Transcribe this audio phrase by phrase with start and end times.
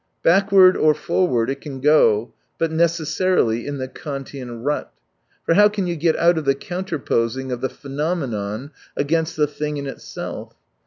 [0.23, 4.91] Backward or forward it can go, but necessarily in the Kantian rut.
[5.45, 9.77] For how can you get out of the counterposing of the phenomenon against the thing
[9.77, 10.55] in itself